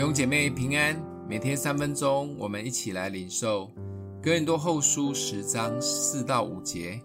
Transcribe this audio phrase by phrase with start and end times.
[0.00, 3.70] 弟兄姐妹平安，每天三分钟，我们一起来领受
[4.22, 6.98] 哥林多后书十章四到五节。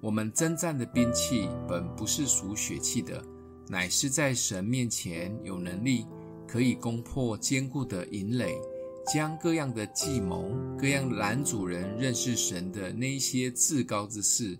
[0.00, 3.22] 我们征战的兵器本不是属血气的，
[3.68, 6.04] 乃是在神面前有能力，
[6.48, 8.58] 可以攻破坚固的营垒，
[9.06, 14.58] 将各样的计谋、各样拦阻人认识神的那些至高之事，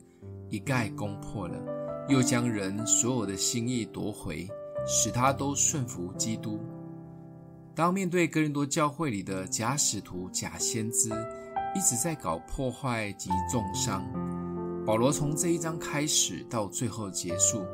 [0.49, 1.61] 一概攻破了，
[2.09, 4.49] 又将人所有的心意夺回，
[4.87, 6.61] 使他都顺服基督。
[7.75, 11.09] 当面对哥林多教会里的假使徒、假先知，
[11.75, 14.05] 一直在搞破坏及重伤，
[14.85, 17.65] 保罗从这一章开始到最后结束，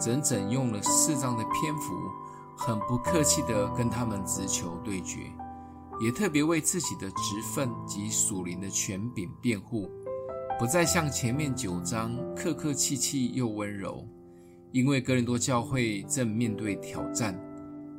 [0.00, 1.94] 整整用了四章的篇幅，
[2.56, 5.20] 很不客气地跟他们直球对决，
[6.00, 9.88] 也特别为自己的职分及属灵的权柄辩护，
[10.58, 14.06] 不再像前面九章客客气气又温柔，
[14.72, 17.40] 因为哥林多教会正面对挑战。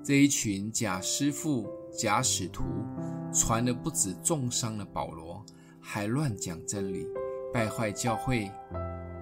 [0.08, 2.64] 这一群假师傅、假使徒，
[3.34, 5.46] 传的不止重伤了保罗，
[5.82, 7.06] 还乱讲真理，
[7.54, 8.50] 败坏教会。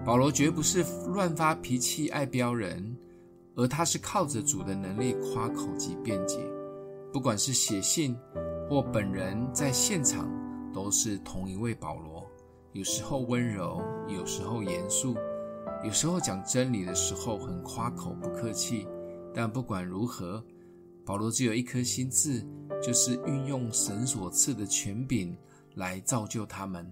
[0.05, 2.95] 保罗绝不是乱发脾气、爱飙人，
[3.55, 6.37] 而他是靠着主的能力夸口及辩解。
[7.11, 8.15] 不管是写信
[8.69, 10.29] 或本人在现场，
[10.71, 12.23] 都是同一位保罗。
[12.73, 15.15] 有时候温柔，有时候严肃，
[15.83, 18.87] 有时候讲真理的时候很夸口、不客气。
[19.33, 20.41] 但不管如何，
[21.05, 22.43] 保罗只有一颗心志，
[22.81, 25.37] 就是运用神所赐的权柄
[25.75, 26.91] 来造就他们，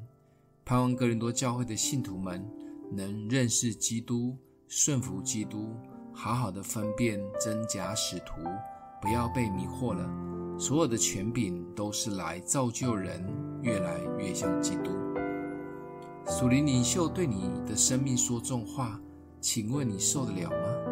[0.64, 2.47] 盼望哥林多教会的信徒们
[2.91, 5.73] 能认识基督、顺服基督，
[6.14, 8.34] 好好的分辨真假使徒，
[9.02, 10.08] 不要被迷惑了。
[10.59, 13.25] 所有的权柄都是来造就人
[13.64, 14.91] 越来越像基督。
[16.28, 19.02] 属灵领袖对你的生命说重话，
[19.41, 20.82] 请问你受得了吗？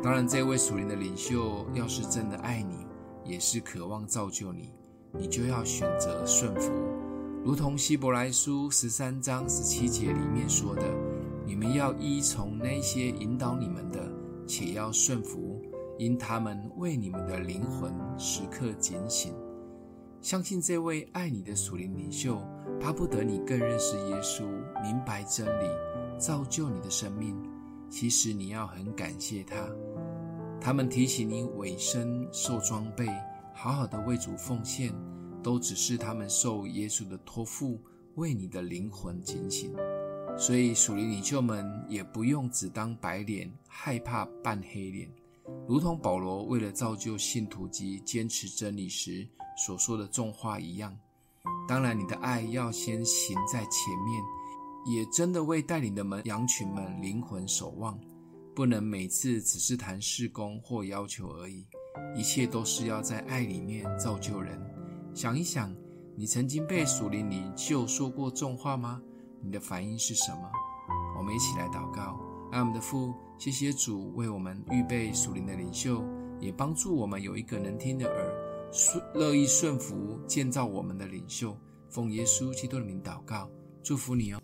[0.00, 2.86] 当然，这位属灵的领袖要是真的爱你，
[3.24, 4.72] 也是渴望造就你，
[5.12, 6.72] 你就要选择顺服，
[7.44, 10.82] 如同希伯来书十三章十七节里面说的
[11.44, 14.08] ：“你们要依从那些引导你们的，
[14.46, 15.60] 且要顺服，
[15.98, 19.34] 因他们为你们的灵魂时刻警醒。”
[20.22, 22.40] 相信这位爱你的属灵领袖，
[22.80, 24.44] 巴不得你更认识耶稣，
[24.82, 25.68] 明白真理，
[26.18, 27.36] 造就你的生命。
[27.90, 29.66] 其实你要很感谢他，
[30.60, 33.06] 他们提醒你委身受装备，
[33.54, 34.92] 好好的为主奉献，
[35.42, 37.80] 都只是他们受耶稣的托付，
[38.16, 39.74] 为你的灵魂警醒。
[40.36, 45.10] 所以属灵领袖们也不用只当白脸，害怕扮黑脸，
[45.66, 49.26] 如同保罗为了造就信徒及坚持真理时
[49.56, 50.96] 所说的重话一样。
[51.66, 54.37] 当然，你的爱要先行在前面。
[54.88, 57.98] 也真的为带领的们羊群们灵魂守望，
[58.54, 61.66] 不能每次只是谈事工或要求而已，
[62.16, 64.58] 一切都是要在爱里面造就人。
[65.14, 65.76] 想一想，
[66.16, 69.02] 你曾经被属灵领袖说过重话吗？
[69.42, 70.50] 你的反应是什么？
[71.18, 72.18] 我们一起来祷告，
[72.50, 76.02] 爱我们的父，谢谢主为我们预备属灵的领袖，
[76.40, 81.54] 也帮助我们有一个能听的耳，顺乐意顺服建造我们的领袖。
[81.90, 83.50] 奉耶稣基督的名祷告，
[83.82, 84.40] 祝福你哦。